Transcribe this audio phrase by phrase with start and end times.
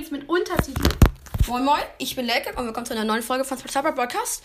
[0.00, 0.88] übrigens mit Untertiteln.
[1.46, 4.42] Moin Moin, ich bin Lelke und willkommen zu einer neuen Folge von Cyber Broadcast.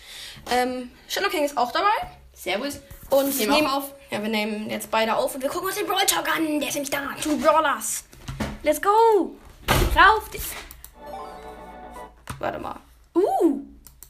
[0.50, 1.88] Ähm, Shadow King ist auch dabei.
[2.34, 2.80] Servus.
[3.08, 3.94] Und Nehmen nehmen auf.
[4.10, 6.60] Ja, wir nehmen jetzt beide auf und wir gucken uns den Brawl Talk an.
[6.60, 7.14] Der ist nämlich da.
[7.22, 8.04] Two Brawlers.
[8.62, 8.90] Let's go.
[9.94, 10.28] Rauf.
[12.38, 12.78] Warte mal.
[13.14, 13.62] Uh.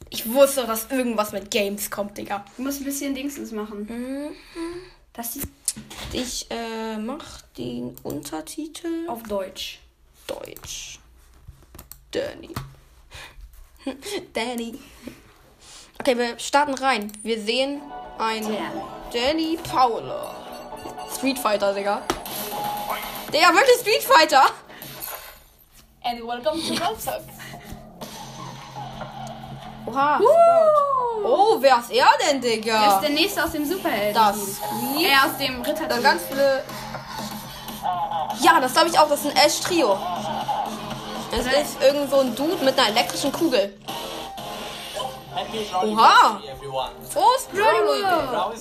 [0.09, 2.43] Ich wusste, dass irgendwas mit Games kommt, Digga.
[2.57, 3.87] Du musst ein bisschen Dingsens machen.
[3.89, 4.35] Mhm.
[5.13, 5.37] Das
[6.11, 9.79] Ich äh, mach den Untertitel auf Deutsch.
[10.25, 10.99] Deutsch.
[12.17, 12.49] Danny.
[14.33, 14.79] Danny.
[15.99, 17.11] Okay, wir starten rein.
[17.23, 17.81] Wir sehen
[18.17, 18.43] ein
[19.13, 20.35] Danny Paula.
[21.15, 22.01] Street Fighter, Digga.
[23.31, 24.43] Digga, wirklich Street Fighter?
[26.03, 26.97] and welcome to Talk.
[29.85, 30.19] Oha.
[30.19, 30.23] Uh.
[31.25, 32.99] Oh, wer ist er denn, Er ist Digga?
[33.01, 34.13] der nächste aus dem Superhelden.
[34.13, 34.37] Das.
[35.01, 35.85] Er aus dem Ritter.
[35.87, 36.63] Dann ganz viele.
[38.41, 39.09] Ja, das glaube ich auch.
[39.09, 39.97] Das ist ein Ash Trio.
[41.37, 43.73] Es ist irgend so ein Dude mit einer elektrischen Kugel.
[45.83, 46.41] Oha.
[47.13, 48.51] Prost, Brawler.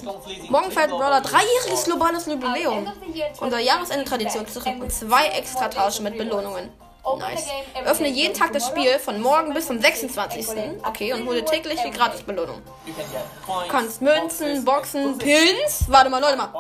[0.50, 2.92] Morgen feiert Brawler dreijähriges globales Jubiläum.
[3.40, 6.70] Unser Jahresende-Tradition zurück und zwei extra Taschen mit Belohnungen.
[7.18, 7.46] Nice.
[7.84, 10.48] Öffne jeden Tag das Spiel von morgen bis zum 26.
[10.82, 12.60] Okay, und hole täglich die Gratisbelohnung.
[12.84, 15.84] Du kannst Münzen, Boxen, Pins.
[15.88, 16.50] Warte mal, Leute mal.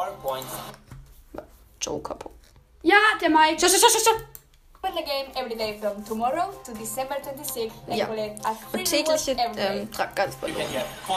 [1.80, 2.16] Joker.
[2.82, 3.58] Ja, der Mike.
[3.58, 4.35] Stopp, stopp, stopp, stopp.
[4.94, 8.06] The game every day from tomorrow to December 26th and Ja.
[8.06, 10.66] collect a free Und tägliche ähm, Tra- Gratisbelohnung.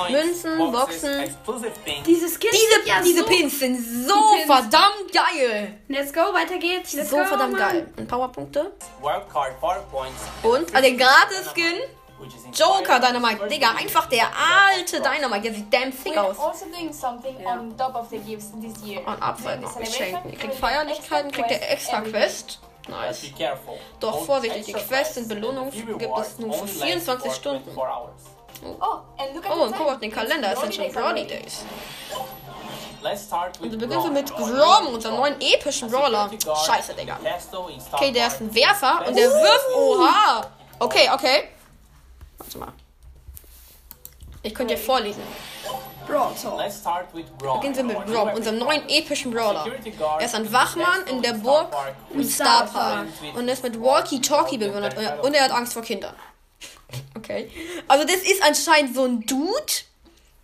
[0.10, 1.36] Münzen, Boxen.
[2.06, 3.26] Diese Skins Diese, sind ja diese so.
[3.26, 4.46] Pins sind so Pins.
[4.48, 5.80] verdammt geil.
[5.88, 6.94] Let's go, weiter geht's.
[6.94, 7.62] Let's So go, verdammt Mann.
[7.62, 7.88] geil.
[7.98, 8.72] Und Powerpunkte.
[9.02, 10.22] Wildcard 4 points.
[10.44, 11.76] Und äh, den Gratis-Skin.
[12.54, 13.48] Joker Dynamite.
[13.48, 15.42] Digga, einfach der alte Dynamite.
[15.44, 16.38] Der sieht damn thick aus.
[16.38, 19.00] also doing something on top of the gifts this year.
[19.08, 20.20] Und Abfall geschenkt.
[20.30, 22.02] Ihr kriegt Feierlichkeiten, kriegt ihr extra.
[22.02, 22.60] Quest.
[22.90, 23.22] Nice.
[23.22, 23.78] Be careful.
[24.00, 27.34] Doch Most Vorsicht, die Quests und and gibt es nur für only last 24 for
[27.36, 27.64] Stunden.
[27.64, 28.22] 24 hours.
[28.64, 31.26] Oh, Oh, the und guck auf den Kalender, es sind schon already.
[31.28, 31.64] Days.
[33.62, 36.30] Und wir beginnen mit Grom, unserem neuen epischen Brawler.
[36.66, 37.18] Scheiße, Digga.
[37.94, 39.76] Okay, der ist ein Werfer und der wirft.
[39.76, 40.46] Oha!
[40.80, 41.50] Okay, okay.
[42.38, 42.74] Warte mal.
[44.42, 45.22] Ich könnte dir vorlesen.
[46.08, 46.58] Brawl Talk.
[46.58, 47.60] Let's start with Grom.
[47.60, 49.66] Beginnen wir mit Grom, unserem neuen epischen Brawler.
[50.20, 51.68] Er ist ein Wachmann in der Burg
[52.14, 56.16] im Star Park und ist mit Walkie-Talkie bewundert und er hat Angst vor Kindern.
[57.16, 57.52] Okay.
[57.88, 59.74] Also das ist anscheinend so ein Dude,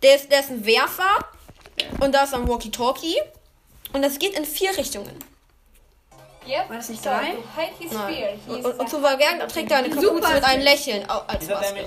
[0.02, 1.28] der ist, der ist ein Werfer
[2.00, 3.16] und da ist ein Walkie-Talkie
[3.92, 5.18] und das geht in vier Richtungen.
[6.46, 6.68] Yep.
[6.68, 7.34] War das nicht so drei?
[7.90, 8.40] Nein.
[8.46, 11.84] Und, und, und zu verbergen trägt er eine Kapuze mit einem Lächeln als Maske.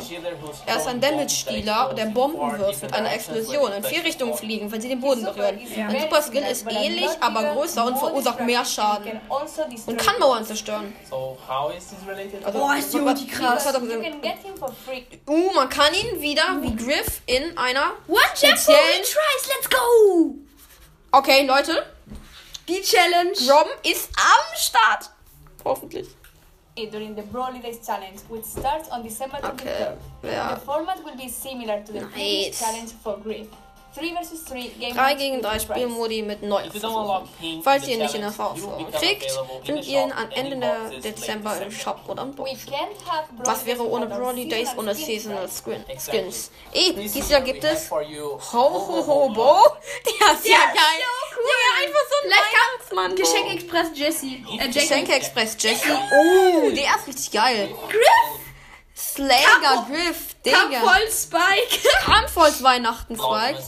[0.66, 4.82] Er ist ein Damage-Dealer, der Bomben wirft mit einer Explosion in vier Richtungen fliegen, wenn
[4.82, 5.60] sie den Boden berühren.
[5.78, 9.22] Ein Super Skill ist ähnlich, aber größer und verursacht mehr Schaden.
[9.30, 10.94] also Und kann Mauern zerstören.
[11.10, 12.46] So how is this related?
[12.46, 13.66] Also, Boah, ist die krass.
[15.28, 17.94] Uh, man kann ihn wieder wie Griff in einer
[18.36, 19.00] speziellen...
[19.00, 20.36] Let's go.
[21.12, 21.86] Okay, Leute,
[22.70, 23.32] Die Challenge.
[23.34, 25.10] Grom ist am Start.
[25.66, 26.08] Hoffentlich.
[26.76, 29.52] during the Broly Days Challenge, which starts on December 23rd.
[29.54, 30.56] Okay, ja.
[30.56, 32.60] The format will be similar to the previous Nice.
[32.60, 33.48] challenge for Griff.
[33.96, 35.80] 3 vs 3 game 3 modes gegen with 3 good prize.
[35.82, 37.64] Spielmodi mit neuen Versuchen.
[37.64, 39.32] Falls ihr nicht in become kriegt,
[39.64, 41.72] findet ihr ihn am Ende der Dezember im.
[41.72, 42.52] Shop oder im Box.
[43.40, 45.50] Was wäre ohne Brawly Days ohne Seasonal.
[45.50, 46.52] Skins?
[46.72, 47.90] Eben, dieses Jahr gibt es.
[47.90, 48.00] Ho
[48.54, 49.58] Ho Ho Bo.
[50.06, 51.04] Der ist ja geil.
[51.40, 51.46] Cool.
[51.46, 53.16] Digga, einfach so ein Weihnachtsmann.
[53.16, 54.26] Geschenk Express Jesse.
[54.60, 54.68] Äh.
[54.70, 55.90] Geschenke Express Jesse.
[55.92, 57.70] Oh, der ist richtig geil.
[57.90, 58.40] Griff.
[58.96, 60.58] Slager Griff, Digga.
[60.60, 61.90] Kampfvoll Spike.
[62.06, 63.60] Kampfholz Weihnachten Spike.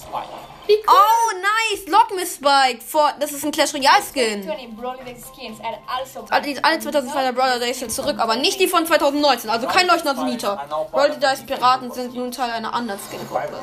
[0.67, 0.83] Wie cool.
[0.87, 1.87] Oh, nice.
[1.87, 2.83] Lock me Spike.
[2.85, 4.43] Vor, das ist ein Clash Royale Skin.
[4.43, 8.35] 20 Broly Days skins are also Alle, die- alle 2002er Brawler Days sind zurück, aber
[8.35, 9.49] nicht die von 2019.
[9.49, 10.87] Also kein Leuchtender Nita.
[10.91, 13.59] Brawler Days Piraten sind nun Teil einer anderen Skin-Gruppe.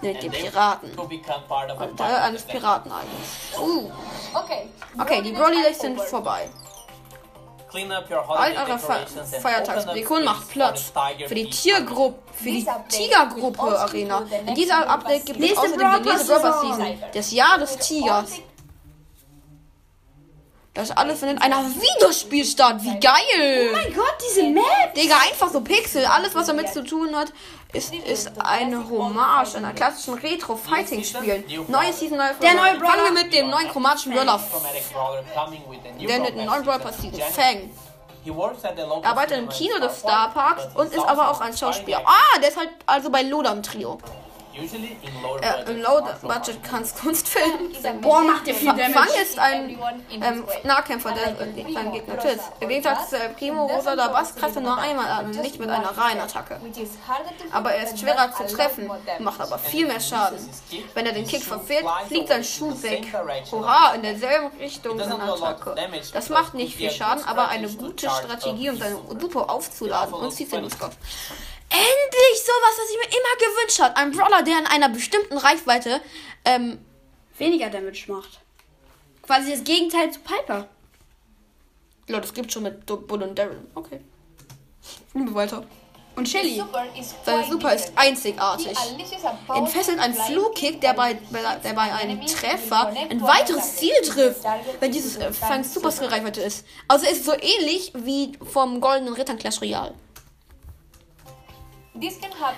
[0.00, 0.94] Nämlich die Piraten.
[0.94, 3.58] To become part of a Teil eines Pirateneigens.
[3.58, 3.90] Uh.
[4.34, 4.68] Okay.
[5.00, 6.48] Okay, die Broly Days sind vorbei.
[7.70, 9.06] All eure Fe
[10.06, 10.90] open macht Platz
[11.26, 14.22] für die Tiergruppe, für die Tigergruppe Arena.
[14.46, 16.62] In dieser Update gibt es außerdem die nächste Saison.
[16.62, 18.40] Season, das Jahr des Tigers.
[20.78, 22.76] Das alles findet in einer Videospiel statt.
[22.82, 23.70] Wie geil!
[23.70, 24.94] Oh mein Gott, diese Map.
[24.94, 26.04] Digga, einfach so Pixel.
[26.06, 27.32] Alles, was damit zu tun hat,
[27.72, 31.44] ist, ist eine Hommage an einer klassischen Retro-Fighting-Spielen.
[31.68, 33.10] Neue Season, neue Der neue Fangen wir Brawler.
[33.12, 34.40] mit dem neuen chromatischen Brawler.
[34.92, 35.24] Brawler
[35.98, 37.16] Der mit dem neuen Brawler Brawler passiert.
[37.22, 37.70] Fang.
[38.24, 42.02] Er arbeitet im Kino des Star Star Parks but und ist aber auch ein Schauspieler.
[42.04, 43.98] Ah, der ist halt also bei Loda im Trio.
[44.58, 46.20] You Usually in lower Äh, budget Im Low martial arts.
[46.46, 48.00] Budget kannst Kunstfilm.
[48.00, 49.22] Boah, macht der viel Fa- Fang Damage.
[49.22, 49.78] ist ein
[50.10, 52.40] ähm, Nahkämpfer, der äh, seinen Gegner tötet.
[52.60, 55.58] Im Gegensatz zu El Primo, Rosa oder Bass greift er nur einmal an und nicht
[55.60, 56.60] mit einer Reihenattacke.
[57.52, 58.90] Aber er ist schwerer zu treffen,
[59.20, 60.38] macht aber viel mehr Schaden.
[60.94, 63.06] Wenn er den Kick verfehlt, fliegt sein Schuh weg.
[63.50, 65.74] Hurra, in derselben Richtung seiner Attacke.
[66.12, 70.52] Das macht nicht viel Schaden, aber eine gute Strategie, um seine Dupo aufzuladen und zieht
[70.52, 70.58] den.
[70.64, 70.78] Endlich
[72.48, 73.96] sowas, was ich mir immer gewünscht habe.
[73.96, 76.00] Ein Brawler, der in einer bestimmten Reichweite
[76.44, 76.78] ähm,
[77.36, 78.40] Weniger Damage macht.
[79.22, 80.68] Quasi das Gegenteil zu Piper.
[82.08, 83.60] Ja, das gibt schon mit Bull und Daryl.
[83.74, 84.00] Okay.
[85.14, 85.64] Liebe weiter.
[86.16, 86.60] Und Shelly.
[87.24, 88.76] Seine Super ist einzigartig.
[89.54, 94.42] Entfesselt ein Flugkick, der bei, der bei einem Treffer ein weiteres Ziel trifft,
[94.80, 96.66] wenn dieses äh, Fang Super Skill Reichweite ist.
[96.88, 99.94] Also ist es so ähnlich wie vom Goldenen Ritter Clash Royale.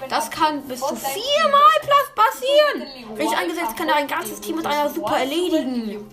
[0.09, 3.17] Das kann bis zu viermal plus passieren.
[3.17, 6.09] Richtig eingesetzt kann er ein ganzes Team mit einer Super erledigen.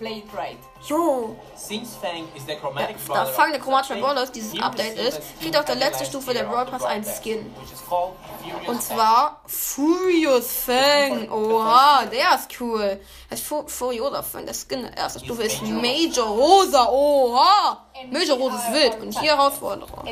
[0.88, 1.36] Jo.
[1.54, 5.20] Since Fang is the chromatic Da Fang der of chromatische Fang, Brawler dieses Update ist,
[5.40, 7.52] kriegt auf der letzten last Stufe der Brawl Pass einen Brawl Skin.
[7.54, 11.30] Pass, which is called Furious Und zwar Furious Fang.
[11.30, 13.00] Oha, der ist cool.
[13.28, 14.46] Das ist Fu Furiosa Fang.
[14.46, 16.88] Der Skin der ersten Stufe ist Major Rosa.
[16.88, 17.84] Oha.
[18.10, 19.02] Major Rosa ist wild.
[19.02, 20.04] Und hier Herausforderer.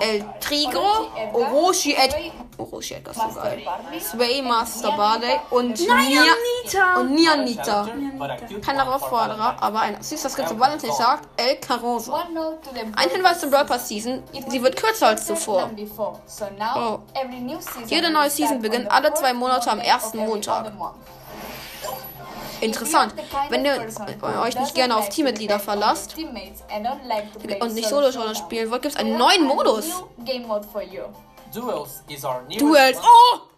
[0.00, 2.14] El Trigro, Orochi Ed.
[2.58, 3.62] Orochi Edgar ist so geil.
[3.98, 7.88] Sway Master Barley und Nia und Nianita.
[8.64, 12.26] Kein Herausforderer, aber ein süßer Skin zum Valentin sagt El Carosa.
[12.96, 14.22] Ein Hinweis zum Brawl Pass Season.
[14.48, 15.70] Sie wird kürzer als zuvor.
[16.76, 16.98] Oh.
[17.86, 20.72] Jede neue Season beginnt alle zwei Monate am ersten Montag.
[22.60, 23.14] Interessant.
[23.48, 23.86] Wenn ihr
[24.40, 29.44] euch nicht gerne auf Teammitglieder verlasst und nicht Solo-Showdown spielen wollt, gibt es einen neuen
[29.44, 30.04] Modus.
[31.52, 32.96] Duels is our newest Duels.
[32.96, 33.06] one.
[33.06, 33.51] Oh!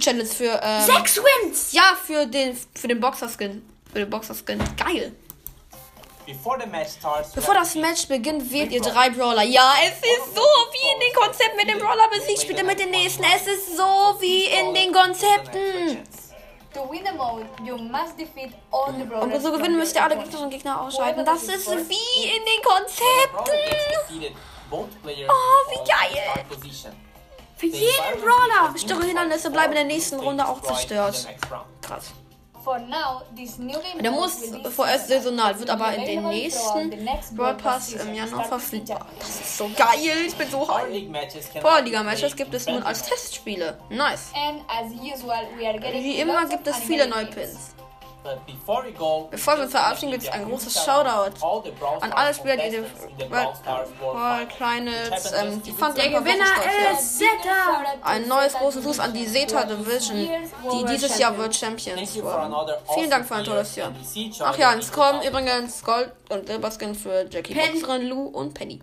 [0.00, 1.72] Challenge für, ähm, Sechs Wins.
[1.72, 3.62] Ja, für den, für den Boxer-Skin.
[3.92, 4.58] Für den Boxer-Skin.
[4.76, 5.12] Geil.
[6.26, 9.42] Before the match starts, Bevor das Match beginnt, wählt ihr drei Brawler.
[9.42, 12.78] Ja, es ist so wie in den Konzepten mit dem Brawler besiegt, spielt ihr mit
[12.78, 13.24] den nächsten.
[13.24, 15.98] Es ist so wie in den Konzepten.
[19.10, 21.24] Und um so gewinnen müsst ihr alle Gegner und Gegner ausschalten.
[21.24, 24.36] Das ist wie in den Konzepten.
[24.70, 26.44] Oh, wie geil.
[27.60, 28.72] Für jeden Brawler.
[28.72, 31.28] Bestimmte Hindernisse bleiben in der nächsten Runde auch zerstört.
[31.82, 32.06] Krass.
[34.00, 34.38] Der muss
[34.74, 36.90] vorerst saisonal, wird aber in den nächsten
[37.36, 39.06] Brawl Pass im Januar verfügbar.
[39.18, 41.62] Das ist so geil, ich bin so hyped.
[41.62, 43.78] Powerliga-Matches gibt es nun als Testspiele.
[43.90, 44.32] Nice.
[45.92, 47.74] Wie immer gibt es viele neue Pins.
[49.30, 51.32] Bevor wir uns verabschieden, gibt es ein großes Shoutout
[52.00, 52.84] an alle Spieler, die den
[53.30, 56.44] World Kleinitz, ähm, die fand Der Gewinner
[56.92, 57.84] ist Zeta.
[58.02, 60.28] Ein neues großes Gruß an die Zeta Division,
[60.72, 62.54] die dieses Jahr World Champions wurden.
[62.94, 63.92] Vielen Dank für ein tolles Jahr.
[64.40, 68.80] Ach ja, ins Kommen übrigens Gold und Silberskin für Jackie Boxerin, Lou und Penny.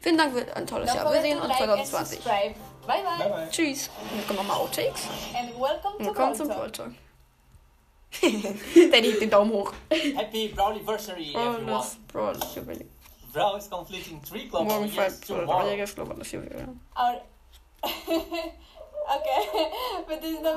[0.00, 1.12] Vielen Dank für ein tolles Jahr.
[1.12, 2.20] Wir sehen uns 2020.
[2.24, 2.54] Bye
[2.86, 3.48] bye.
[3.50, 3.90] Tschüss.
[4.12, 5.02] Und kommen nochmal Outtakes.
[5.98, 6.90] Willkommen zum Volta.
[8.22, 9.72] Der legt den Daumen hoch.
[9.90, 11.66] Happy Brawliversary, Oh, everyone.
[11.72, 12.88] das Brawl, Jubiläum.
[13.32, 15.86] Brawl is completing three global Morgen years Brawl, tomorrow.
[15.94, 16.80] Global, das Jubiläum.
[16.96, 17.20] Our
[17.84, 19.68] okay,
[20.08, 20.54] but this is the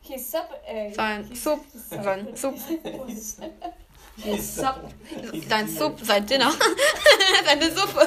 [0.00, 0.44] his sub.
[0.66, 2.54] Uh, Sein his- Sub, his sein Sub,
[4.40, 4.74] Sub.
[5.48, 6.52] sein Sub, sein Dinner.
[7.44, 8.06] Seine Suppe.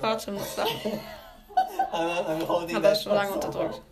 [0.00, 0.64] Warte, muss da.
[0.64, 3.82] I'm, I'm holding Hat er schon lange unterdrückt.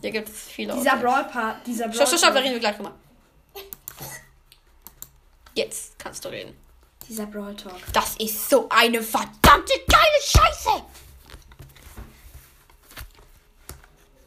[0.00, 0.96] Hier gibt es viele Dieser.
[0.96, 2.94] Brawl Part, dieser Brawl Stopp, stopp, stopp, da reden wir gleich drüber.
[5.54, 6.56] Jetzt kannst du reden.
[7.08, 7.76] Dieser Brawl Talk.
[7.92, 10.82] Das ist so eine verdammte geile Scheiße.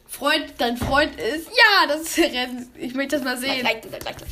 [0.08, 1.48] Freund, dein Freund ist.
[1.48, 2.72] Ja, das ist Rennen.
[2.76, 3.60] Ich möchte das mal Gleich, sehen.
[3.60, 4.30] gleich, gleich, gleich.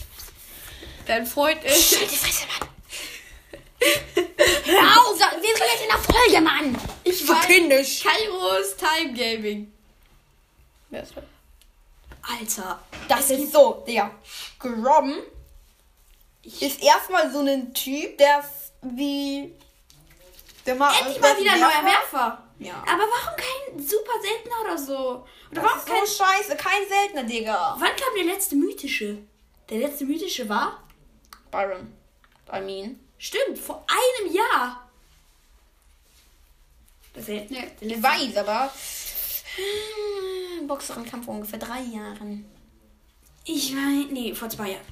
[1.06, 1.90] Dein Freund ist.
[1.94, 2.68] Scheiße, Fresse, Mann.
[4.64, 6.78] Hör auf, wir sind jetzt in der Folge, Mann.
[7.04, 8.02] Ich So kindisch.
[8.02, 9.72] Kairos Time Gaming.
[10.96, 11.24] Wer ist das?
[12.22, 12.80] Alter.
[13.06, 14.10] Das ist so, Digga.
[14.58, 15.12] Grom
[16.42, 18.42] ist erstmal so ein Typ, der
[18.80, 19.52] wie.
[20.64, 20.90] Der mal.
[20.98, 22.42] Endlich mal wieder ein neuer Werfer.
[22.60, 22.76] Ja.
[22.90, 24.98] Aber warum kein super seltener oder so?
[25.50, 26.06] Oder Das warum ist kein.
[26.06, 27.76] so scheiße, kein seltener, Digga.
[27.78, 29.18] Wann kam der letzte mythische?
[29.68, 30.82] Der letzte mythische war?
[31.50, 31.92] Byron.
[32.50, 32.98] I mean.
[33.18, 34.88] Stimmt, vor einem Jahr.
[37.12, 37.70] Das seltene.
[37.82, 38.72] Der Ich weiß, aber.
[40.66, 42.44] Boxerin-Kampf vor ungefähr drei Jahren.
[43.44, 44.84] Ich meine, nee, vor zwei Jahren.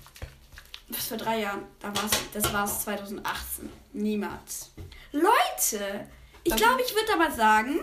[0.89, 1.65] Was vor drei Jahren?
[1.81, 3.69] Da war's, das war es 2018.
[3.95, 4.71] Niemals.
[5.13, 6.07] Leute,
[6.45, 7.81] ich glaube, ich würde aber sagen,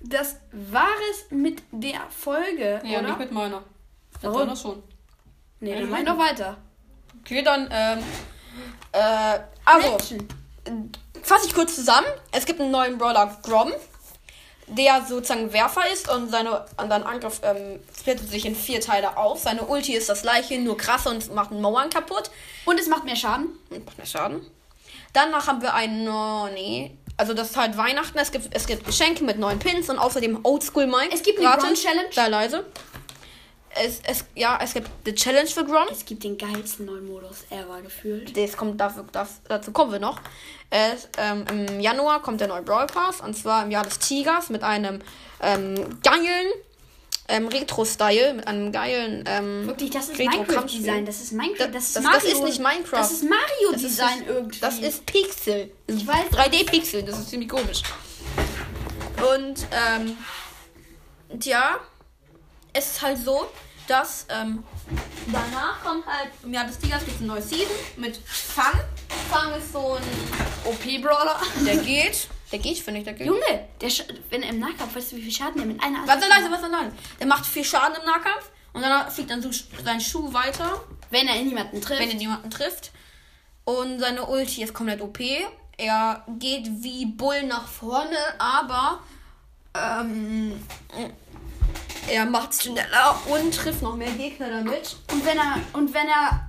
[0.00, 3.08] das war es mit der Folge, Ja, oder?
[3.08, 3.62] nicht mit meiner.
[4.14, 4.38] Das Warum?
[4.38, 4.82] war das schon.
[5.60, 6.56] nee, dann mach doch weiter.
[7.20, 7.98] Okay, dann, ähm,
[8.92, 9.98] äh, also,
[11.22, 12.06] fasse ich kurz zusammen.
[12.32, 13.72] Es gibt einen neuen Brawler, Grom,
[14.70, 19.16] der sozusagen Werfer ist und seine und sein Angriff ähm, splittet sich in vier Teile
[19.16, 19.40] auf.
[19.40, 22.30] Seine Ulti ist das gleiche, nur krasser und macht Mauern kaputt
[22.64, 23.58] Und es macht mehr Schaden.
[23.70, 24.46] und macht mehr Schaden.
[25.12, 28.16] Danach haben wir einen, oh, nee, also das ist halt Weihnachten.
[28.18, 31.10] Es gibt, es gibt Geschenke mit neuen Pins und außerdem Oldschool Mike.
[31.12, 32.08] Es gibt eine Challenge.
[32.12, 32.64] Sei leise.
[33.76, 35.86] Es, es, ja, es gibt die Challenge für Grom.
[35.90, 38.36] Es gibt den geilsten neuen Modus ever gefühlt.
[38.36, 40.20] Das kommt dafür, das, dazu kommen wir noch.
[40.70, 44.48] Es, ähm, Im Januar kommt der neue Brawl Pass und zwar im Jahr des Tigers
[44.50, 45.00] mit einem
[45.40, 46.46] ähm, geilen
[47.28, 50.18] ähm, Retro-Style, mit einem geilen ähm, Wirklich, das ist.
[50.18, 51.06] Minecraft-Design.
[51.06, 51.68] Das ist Minecraft.
[51.72, 52.18] Das- Das, ist das- Mario.
[52.20, 52.98] das ist nicht Minecraft.
[52.98, 54.58] Das ist Mario-Design irgendwie.
[54.60, 55.70] Das ist Pixel.
[55.86, 56.26] Ich weiß.
[56.32, 57.82] 3D-Pixel, das ist ziemlich komisch.
[59.34, 60.16] Und, ähm,
[61.38, 61.78] tja,
[62.72, 63.46] es ist halt so,
[63.86, 64.62] dass, ähm,
[65.26, 68.80] danach kommt halt, im Jahr des Tigers gibt es eine neue Season mit Fang.
[69.30, 70.02] Fang ist so ein,
[70.64, 71.40] OP-Brawler.
[71.66, 73.26] der geht, der geht, finde ich, der geht.
[73.26, 76.06] Junge, der Sch wenn er im Nahkampf, weißt du, wie viel Schaden der mit einer
[76.06, 76.92] Warte leise, warte leise.
[77.18, 79.50] Der macht viel Schaden im Nahkampf und dann fliegt dann so
[79.84, 80.80] sein Schuh weiter.
[81.10, 82.00] Wenn er niemanden trifft.
[82.00, 82.92] wenn er niemanden trifft.
[83.64, 85.18] Und seine Ulti ist komplett OP.
[85.76, 89.00] Er geht wie Bull nach vorne, aber
[89.74, 90.62] ähm,
[92.10, 94.96] er macht schneller und trifft noch mehr Gegner damit.
[95.12, 96.48] und wenn er, und wenn er,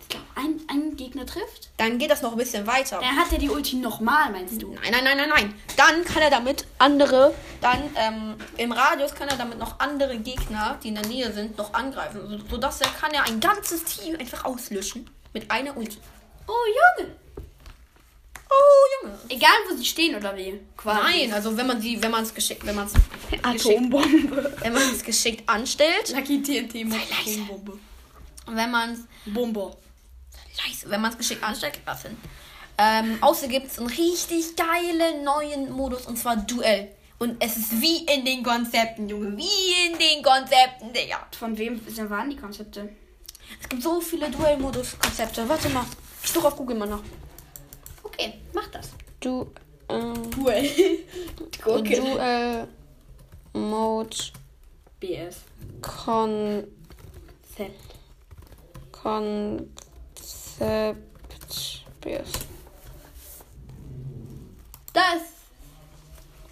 [0.00, 2.98] ich glaube, einen, einen Gegner trifft, Dann geht das noch ein bisschen weiter.
[2.98, 4.72] dann hat er die Ulti nochmal, meinst du?
[4.74, 5.54] Nein, nein, nein, nein, nein.
[5.76, 10.78] Dann kann er damit andere, dann ähm, im Radius kann er damit noch andere Gegner,
[10.82, 12.20] die in der Nähe sind, noch angreifen.
[12.28, 15.98] So, sodass er kann er ein ganzes Team einfach auslöschen mit einer Ulti.
[16.46, 16.52] Oh,
[16.98, 17.14] Junge.
[18.50, 19.18] Oh, Junge.
[19.28, 20.60] Egal, wo sie stehen oder wie.
[20.76, 21.00] Quasi.
[21.02, 22.94] Nein, also wenn man sie, wenn man es geschickt, wenn man es
[23.42, 24.56] Atombombe.
[24.60, 26.86] wenn man es geschickt anstellt, Lucky TNT.
[26.92, 27.78] Atombombe.
[28.46, 29.00] wenn man es
[29.32, 29.76] Bombe.
[30.66, 32.16] leise, wenn man es geschickt anstellt, kriegt das hin.
[32.78, 36.88] Ähm, außer gibt es einen richtig geilen neuen Modus und zwar Duell.
[37.18, 41.26] Und es ist wie in den Konzepten, Junge, wie in den Konzepten, Digga.
[41.36, 42.88] Von wem waren die Konzepte?
[43.60, 45.48] Es gibt so viele Duell-Modus-Konzepte.
[45.48, 45.84] Warte mal,
[46.22, 47.02] ich suche auf Google mal nach.
[48.18, 48.90] Okay, mach das.
[49.20, 49.46] Du,
[49.88, 50.68] ähm, Duell.
[51.64, 52.68] Duell
[53.52, 54.16] Mode
[54.98, 55.36] BS.
[55.80, 56.64] Kon
[57.54, 57.70] Z.
[58.90, 59.68] Konzept
[62.00, 62.32] BS.
[64.92, 65.22] Das.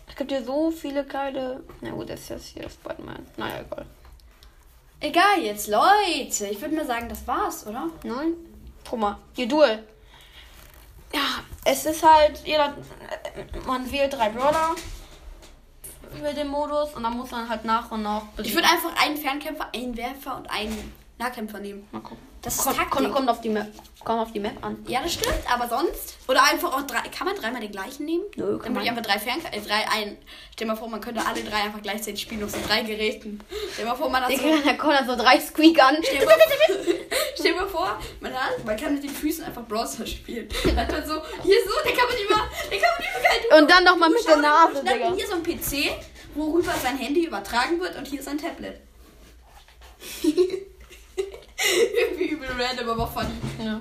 [0.09, 1.65] Es gibt hier so viele geile.
[1.81, 3.27] Na gut, das ist jetzt hier Spider-Man.
[3.37, 3.87] Naja, egal.
[5.01, 6.47] Egal jetzt, Leute.
[6.47, 7.91] Ich würde mal sagen, das war's, oder?
[8.05, 8.35] Nein?
[8.89, 9.83] Guck mal, hier Duel.
[11.13, 12.75] Ja, es ist halt, jeder,
[13.67, 14.75] man wählt drei Brawler
[16.17, 18.23] über den Modus und dann muss man halt nach und nach.
[18.43, 21.89] Ich würde einfach einen Fernkämpfer, einen Werfer und einen Nahkämpfer nehmen.
[21.93, 22.27] mal gucken.
[22.43, 22.93] Das ist Kommt, Taktik.
[22.93, 23.73] kommt, kommt, auf die Map,
[24.05, 24.85] kommt auf die Map an.
[24.87, 26.17] Ja, das stimmt, aber sonst.
[26.29, 27.01] Oder einfach auch drei.
[27.09, 28.23] Kann man dreimal den gleichen nehmen?
[28.37, 29.57] Nö, kann Dann würde ich man einfach drei Fernkämpfer.
[29.57, 30.19] Äh, drei, ein.
[30.53, 33.41] Stell mal vor, man könnte alle drei einfach gleichzeitig spielen auf so drei Geräten.
[33.73, 34.63] Stell mal vor, man hat so.
[34.65, 35.97] Da kommen dann so drei Squeak an.
[36.03, 36.35] Stell mal,
[37.35, 40.49] stell mal vor, man, hat, man kann mit den Füßen einfach Browser spielen.
[40.65, 43.61] Dann hat man so, hier so, der kann man über, der kann man über geil
[43.61, 45.15] Und dann nochmal mit der Nase, dann Digga.
[45.17, 45.97] hier so ein PC,
[46.37, 48.81] worüber sein Handy übertragen wird und hier sein Tablet.
[52.01, 53.31] Irgendwie übel random, aber funny.
[53.65, 53.81] Ja.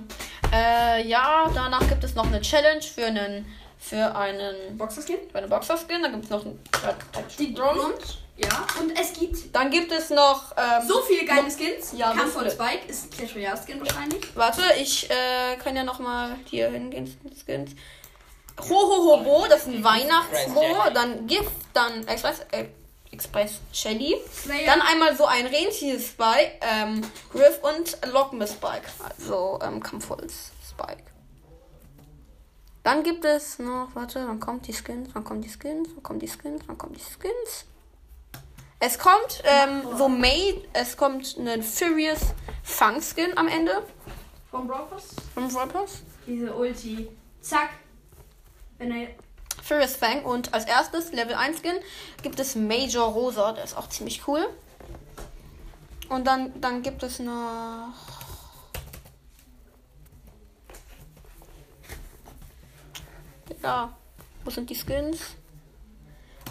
[0.51, 3.45] Äh, ja, danach gibt es noch eine Challenge für einen,
[3.77, 5.17] für einen, Boxerskin?
[5.31, 6.01] für eine Boxerskin.
[6.01, 6.59] Dann gibt es noch einen,
[7.39, 8.19] Die Drums.
[8.37, 11.93] Ja, und es gibt Dann gibt es noch, ähm, so viele geile Skins.
[11.95, 12.51] Ja, so Kampf und viele.
[12.51, 14.35] Spike ist ein Clash Royale Skin wahrscheinlich.
[14.35, 17.17] Warte, ich äh, kann ja noch mal hier hingehen.
[17.45, 17.71] Skins.
[18.61, 20.63] Ho ho ho bo, das ist ein Weihnachtsbo.
[20.93, 22.65] Dann Gift, dann Express, äh,
[23.15, 24.15] Express Shelly.
[24.65, 28.87] Dann einmal so ein Rentier-Spike, ähm, Griff und Lockme-Spike.
[28.99, 31.03] Also ähm, Kampfholz-Spike.
[32.83, 36.19] Dann gibt es noch, warte, dann kommt die Skins, dann kommen die Skins, dann kommen
[36.19, 37.65] die Skins, dann kommen die Skins.
[38.79, 42.19] Es kommt ähm, so Made, es kommt ein Furious
[42.63, 43.81] Fang Skin am Ende
[44.51, 45.15] Vom Brokers.
[45.33, 46.03] vom Brawl Pass.
[46.27, 47.07] Diese Ulti.
[47.41, 47.69] Zack.
[48.77, 49.07] Wenn er.
[49.65, 51.79] Furious Fang und als erstes Level 1 Skin
[52.21, 54.47] gibt es Major Rosa, der ist auch ziemlich cool.
[56.07, 57.91] Und dann, dann gibt es noch.
[63.63, 63.91] Ja,
[64.43, 65.35] wo sind die Skins?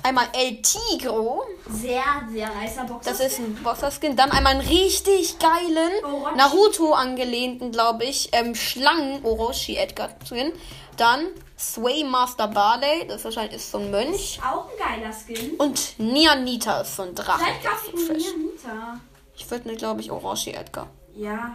[0.05, 1.45] Einmal El Tigro.
[1.71, 3.11] Sehr, sehr nicer Boxer.
[3.11, 4.15] Das ist ein Boxer-Skin.
[4.15, 6.37] Dann einmal einen richtig geilen, Orochi.
[6.37, 10.53] Naruto angelehnten, glaube ich, ähm, Schlangen Orochi Edgar Skin.
[10.99, 14.39] Dann Sway Master Barley, das wahrscheinlich ist so ein Mönch.
[14.45, 15.57] auch ein geiler Skin.
[15.57, 17.43] Und Nianita ist so ein Drache.
[17.43, 17.65] Vielleicht
[19.37, 20.89] ich mir würde, glaube ich, Orochi Edgar.
[21.17, 21.55] Ja.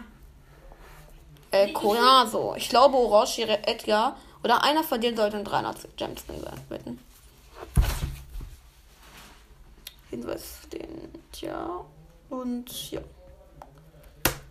[1.51, 2.55] Äh, Koyaso.
[2.57, 6.59] Ich glaube, Orochi Edgar oder einer von denen sollte ein 300 Gems Skin sein.
[6.69, 6.99] Wetten.
[10.09, 11.85] Hinweis den, tja.
[12.29, 13.01] Und ja.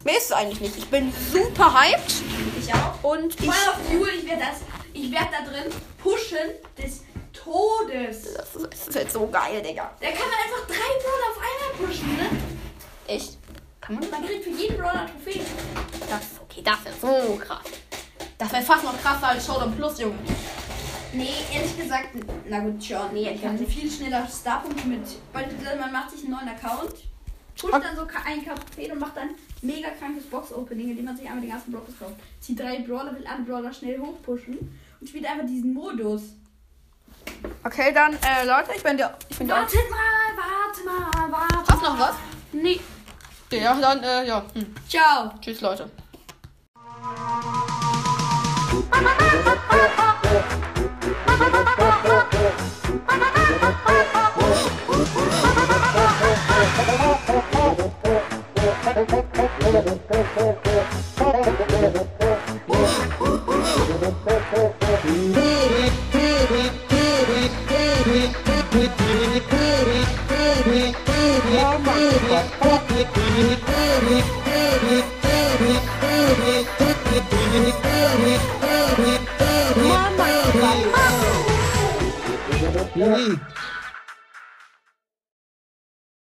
[0.05, 0.79] Mehr ist es eigentlich nicht.
[0.79, 2.15] Ich bin super hyped.
[2.59, 3.03] Ich auch.
[3.03, 3.47] Und ich.
[3.47, 4.09] Voll auf Fuel.
[4.19, 4.61] Ich werde das.
[4.93, 5.73] Ich werde da drin
[6.03, 6.38] pushen
[6.77, 8.35] des Todes.
[8.35, 9.91] Das ist, das wird so geil, Digga.
[10.00, 12.31] Da kann man einfach drei Brawler auf einmal pushen, ne?
[13.07, 13.38] Echt?
[13.81, 15.45] Kann man Man kriegt für jeden Brawler Trophäen.
[16.09, 16.41] das?
[16.43, 17.65] Okay, das ist so krass.
[18.37, 20.19] Das wäre fast noch krasser als Showdown Plus, Junge.
[21.12, 22.09] Nee, ehrlich gesagt,
[22.49, 23.12] na gut, schon.
[23.15, 25.00] Nee, ich hatte viel schneller Starpunkte mit.
[25.33, 25.49] Weil
[25.79, 26.93] man macht sich einen neuen Account,
[27.59, 27.83] pusht Okay.
[27.83, 29.31] dann so ein Trophäen und macht dann
[29.62, 32.15] mega krankes Box-Opening, indem man sich einmal den ganzen Block kauft.
[32.41, 34.59] Zieht drei Brawler, will alle Brawler schnell hochpushen
[35.00, 36.23] und spielt einfach diesen Modus.
[37.65, 39.17] Okay, dann, äh, Leute, ich bin der.
[39.29, 39.57] Ich bin der.
[39.57, 39.99] Wartet mal,
[40.37, 41.73] warte mal, warte.
[41.73, 42.15] Hast du noch was?
[42.53, 42.81] Nee.
[43.50, 44.45] Ja, dann, äh, ja.
[44.55, 44.75] Hm.
[44.88, 45.33] Ciao.
[45.41, 45.91] Tschüss, Leute.
[53.07, 53.88] パパパパパ